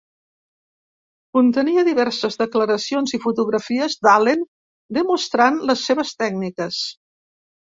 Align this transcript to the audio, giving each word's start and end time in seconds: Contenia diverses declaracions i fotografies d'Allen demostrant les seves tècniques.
Contenia 1.37 1.83
diverses 1.89 2.39
declaracions 2.39 3.13
i 3.17 3.19
fotografies 3.27 3.99
d'Allen 4.07 4.43
demostrant 4.99 5.61
les 5.73 5.85
seves 5.91 6.19
tècniques. 6.25 6.83